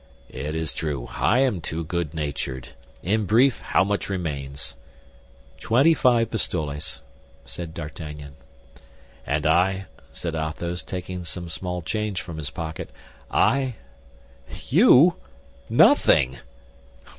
[0.29, 2.69] "It is true; I am too good natured.
[3.03, 4.75] In brief, how much remains?"
[5.59, 7.03] "Twenty five pistoles,"
[7.45, 8.33] said D'Artagnan.
[9.27, 12.89] "And I," said Athos, taking some small change from his pocket,
[13.29, 13.75] "I—"
[14.71, 15.17] "You?
[15.69, 16.39] Nothing!"